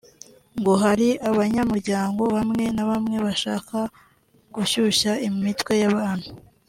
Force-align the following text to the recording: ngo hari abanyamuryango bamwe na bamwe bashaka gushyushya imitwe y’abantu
ngo 0.59 0.73
hari 0.83 1.07
abanyamuryango 1.29 2.21
bamwe 2.35 2.65
na 2.75 2.83
bamwe 2.89 3.17
bashaka 3.25 3.77
gushyushya 4.55 5.11
imitwe 5.27 5.73
y’abantu 5.83 6.29